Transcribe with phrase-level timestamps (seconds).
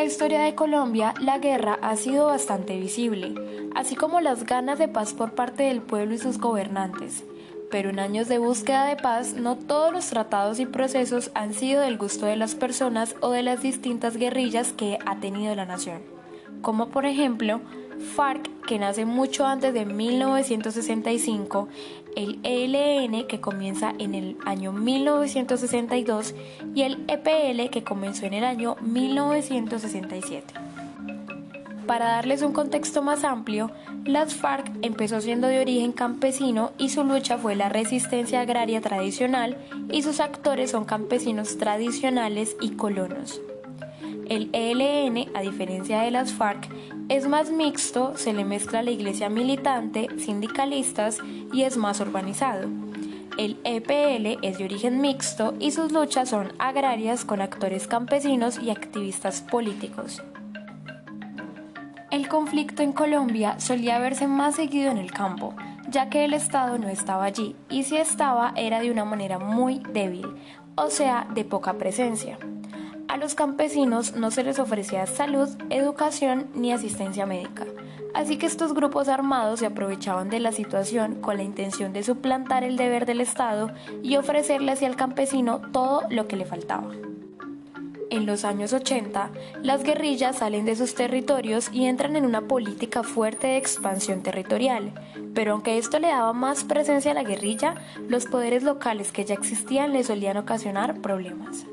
[0.00, 3.34] la historia de Colombia, la guerra ha sido bastante visible,
[3.74, 7.22] así como las ganas de paz por parte del pueblo y sus gobernantes.
[7.70, 11.82] Pero en años de búsqueda de paz, no todos los tratados y procesos han sido
[11.82, 16.00] del gusto de las personas o de las distintas guerrillas que ha tenido la nación,
[16.60, 17.60] como por ejemplo
[18.14, 21.68] FARC, que nace mucho antes de 1965,
[22.16, 26.34] el ELN, que comienza en el año 1962,
[26.74, 30.54] y el EPL, que comenzó en el año 1967.
[31.86, 33.70] Para darles un contexto más amplio,
[34.04, 39.56] las FARC empezó siendo de origen campesino y su lucha fue la resistencia agraria tradicional
[39.90, 43.40] y sus actores son campesinos tradicionales y colonos.
[44.30, 46.68] El ELN, a diferencia de las FARC,
[47.08, 51.18] es más mixto, se le mezcla la iglesia militante, sindicalistas
[51.52, 52.68] y es más urbanizado.
[53.38, 58.70] El EPL es de origen mixto y sus luchas son agrarias con actores campesinos y
[58.70, 60.22] activistas políticos.
[62.12, 65.56] El conflicto en Colombia solía verse más seguido en el campo,
[65.88, 69.82] ya que el Estado no estaba allí y si estaba era de una manera muy
[69.92, 70.28] débil,
[70.76, 72.38] o sea, de poca presencia.
[73.10, 77.66] A los campesinos no se les ofrecía salud, educación ni asistencia médica,
[78.14, 82.62] así que estos grupos armados se aprovechaban de la situación con la intención de suplantar
[82.62, 83.72] el deber del Estado
[84.04, 86.92] y ofrecerle hacia el campesino todo lo que le faltaba.
[88.10, 93.02] En los años 80, las guerrillas salen de sus territorios y entran en una política
[93.02, 94.92] fuerte de expansión territorial,
[95.34, 97.74] pero aunque esto le daba más presencia a la guerrilla,
[98.06, 101.66] los poderes locales que ya existían le solían ocasionar problemas.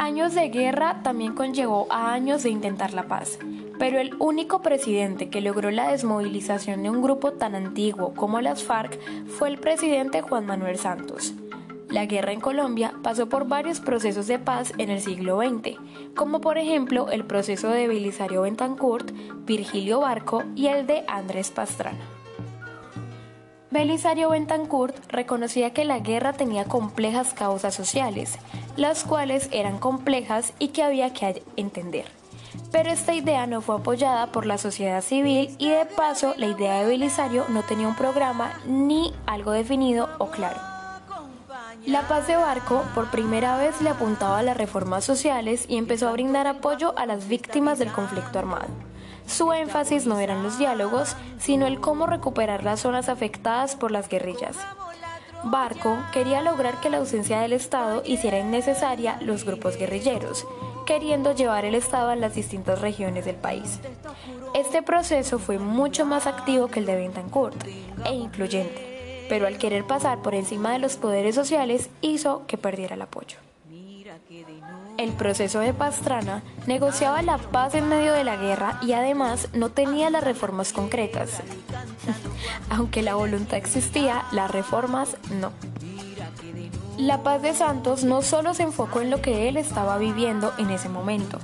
[0.00, 3.38] Años de guerra también conllevó a años de intentar la paz,
[3.78, 8.64] pero el único presidente que logró la desmovilización de un grupo tan antiguo como las
[8.64, 11.34] FARC fue el presidente Juan Manuel Santos.
[11.90, 15.76] La guerra en Colombia pasó por varios procesos de paz en el siglo XX,
[16.16, 19.12] como por ejemplo el proceso de Belisario Bentancourt,
[19.44, 22.19] Virgilio Barco y el de Andrés Pastrana.
[23.70, 28.36] Belisario Bentancourt reconocía que la guerra tenía complejas causas sociales,
[28.76, 32.06] las cuales eran complejas y que había que entender.
[32.72, 36.80] Pero esta idea no fue apoyada por la sociedad civil y de paso la idea
[36.80, 40.60] de Belisario no tenía un programa ni algo definido o claro.
[41.86, 46.08] La paz de Barco por primera vez le apuntaba a las reformas sociales y empezó
[46.08, 48.66] a brindar apoyo a las víctimas del conflicto armado.
[49.26, 54.08] Su énfasis no eran los diálogos, sino el cómo recuperar las zonas afectadas por las
[54.08, 54.56] guerrillas.
[55.44, 60.46] Barco quería lograr que la ausencia del Estado hiciera innecesaria los grupos guerrilleros,
[60.84, 63.80] queriendo llevar el Estado a las distintas regiones del país.
[64.54, 67.64] Este proceso fue mucho más activo que el de Bentancourt
[68.04, 72.96] e incluyente, pero al querer pasar por encima de los poderes sociales hizo que perdiera
[72.96, 73.38] el apoyo.
[74.96, 79.70] El proceso de Pastrana negociaba la paz en medio de la guerra y además no
[79.70, 81.40] tenía las reformas concretas.
[82.70, 85.52] Aunque la voluntad existía, las reformas no.
[86.98, 90.68] La paz de Santos no solo se enfocó en lo que él estaba viviendo en
[90.68, 91.38] ese momento,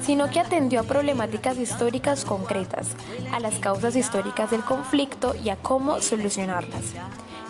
[0.00, 2.88] sino que atendió a problemáticas históricas concretas,
[3.30, 6.94] a las causas históricas del conflicto y a cómo solucionarlas.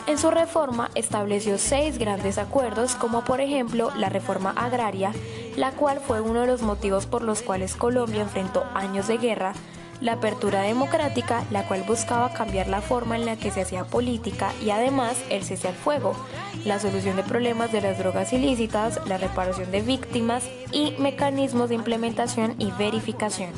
[0.07, 5.13] En su reforma estableció seis grandes acuerdos, como por ejemplo la reforma agraria,
[5.57, 9.53] la cual fue uno de los motivos por los cuales Colombia enfrentó años de guerra,
[10.01, 14.53] la apertura democrática, la cual buscaba cambiar la forma en la que se hacía política
[14.61, 16.17] y además el cese al fuego,
[16.65, 21.77] la solución de problemas de las drogas ilícitas, la reparación de víctimas y mecanismos de
[21.77, 23.51] implementación y verificación.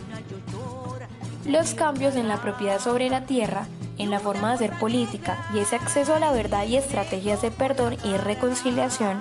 [1.46, 3.66] Los cambios en la propiedad sobre la tierra,
[3.98, 7.50] en la forma de hacer política y ese acceso a la verdad y estrategias de
[7.50, 9.20] perdón y reconciliación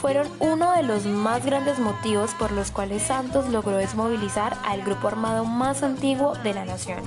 [0.00, 5.06] fueron uno de los más grandes motivos por los cuales Santos logró desmovilizar al grupo
[5.06, 6.98] armado más antiguo de la nación.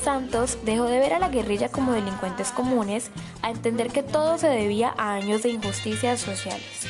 [0.00, 3.10] Santos dejó de ver a la guerrilla como delincuentes comunes
[3.42, 6.86] a entender que todo se debía a años de injusticias sociales.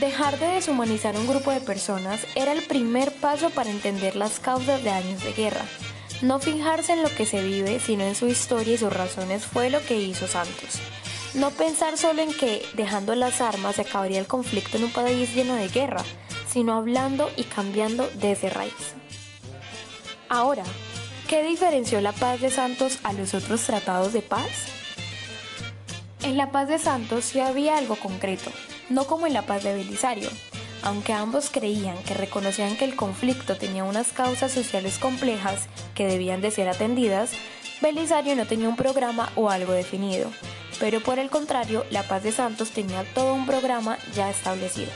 [0.00, 4.82] Dejar de deshumanizar un grupo de personas era el primer paso para entender las causas
[4.82, 5.64] de años de guerra
[6.22, 9.70] no fijarse en lo que se vive, sino en su historia y sus razones fue
[9.70, 10.80] lo que hizo Santos.
[11.34, 15.34] No pensar solo en que dejando las armas se acabaría el conflicto en un país
[15.34, 16.02] lleno de guerra,
[16.48, 18.94] sino hablando y cambiando desde raíz.
[20.28, 20.64] Ahora,
[21.28, 24.48] ¿qué diferenció la paz de Santos a los otros tratados de paz?
[26.22, 28.50] En la paz de Santos sí había algo concreto,
[28.88, 30.30] no como en la paz de Belisario,
[30.82, 36.40] aunque ambos creían que reconocían que el conflicto tenía unas causas sociales complejas que debían
[36.40, 37.32] de ser atendidas,
[37.80, 40.30] Belisario no tenía un programa o algo definido,
[40.80, 44.90] pero por el contrario, La Paz de Santos tenía todo un programa ya establecido.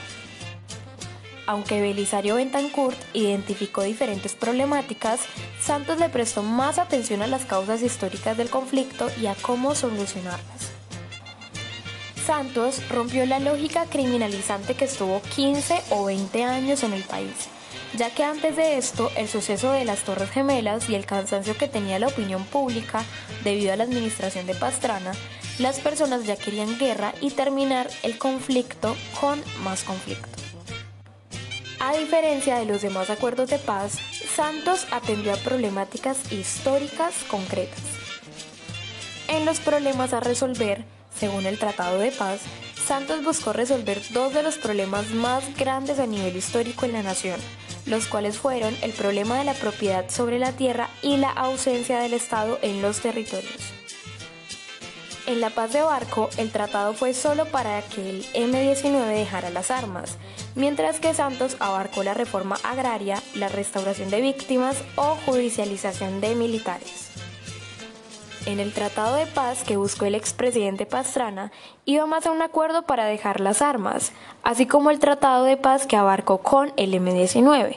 [1.47, 5.21] Aunque Belisario Bentancourt identificó diferentes problemáticas,
[5.61, 10.80] Santos le prestó más atención a las causas históricas del conflicto y a cómo solucionarlas.
[12.31, 17.49] Santos rompió la lógica criminalizante que estuvo 15 o 20 años en el país,
[17.97, 21.67] ya que antes de esto el suceso de las Torres Gemelas y el cansancio que
[21.67, 23.03] tenía la opinión pública
[23.43, 25.11] debido a la administración de Pastrana,
[25.59, 30.29] las personas ya querían guerra y terminar el conflicto con más conflicto.
[31.81, 33.99] A diferencia de los demás acuerdos de paz,
[34.37, 37.81] Santos atendió a problemáticas históricas concretas.
[39.27, 40.85] En los problemas a resolver,
[41.21, 42.41] según el Tratado de Paz,
[42.87, 47.39] Santos buscó resolver dos de los problemas más grandes a nivel histórico en la nación,
[47.85, 52.15] los cuales fueron el problema de la propiedad sobre la tierra y la ausencia del
[52.15, 53.53] Estado en los territorios.
[55.27, 59.71] En la paz de Barco, el tratado fue solo para que el M-19 dejara las
[59.71, 60.17] armas,
[60.55, 67.20] mientras que Santos abarcó la reforma agraria, la restauración de víctimas o judicialización de militares.
[68.47, 71.53] En el Tratado de Paz que buscó el expresidente Pastrana,
[71.85, 75.87] iba más a un acuerdo para dejar las armas, así como el Tratado de Paz
[75.87, 77.77] que abarcó con el M-19.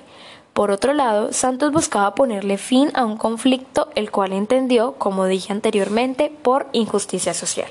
[0.54, 5.51] Por otro lado, Santos buscaba ponerle fin a un conflicto el cual entendió, como dije
[5.51, 7.69] anteriormente, por injusticia social.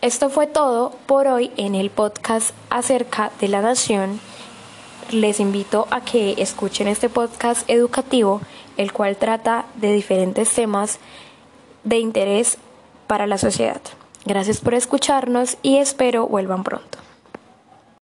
[0.00, 4.20] Esto fue todo por hoy en el podcast acerca de la nación.
[5.10, 8.42] Les invito a que escuchen este podcast educativo
[8.76, 10.98] el cual trata de diferentes temas
[11.84, 12.58] de interés
[13.06, 13.80] para la sociedad.
[14.26, 16.98] Gracias por escucharnos y espero vuelvan pronto.